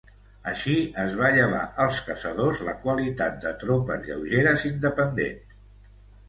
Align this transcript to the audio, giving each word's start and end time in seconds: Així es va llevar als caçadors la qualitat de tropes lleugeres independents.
Així 0.51 0.77
es 1.01 1.17
va 1.19 1.29
llevar 1.35 1.59
als 1.85 1.99
caçadors 2.07 2.63
la 2.69 2.73
qualitat 2.87 3.37
de 3.45 3.53
tropes 3.65 4.09
lleugeres 4.09 4.67
independents. 4.73 5.55